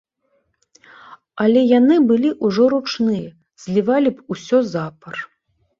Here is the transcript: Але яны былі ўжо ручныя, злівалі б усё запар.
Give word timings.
Але 1.45 1.61
яны 1.79 1.95
былі 2.13 2.29
ўжо 2.49 2.63
ручныя, 2.75 3.31
злівалі 3.67 4.09
б 4.17 4.37
усё 4.37 4.57
запар. 4.77 5.15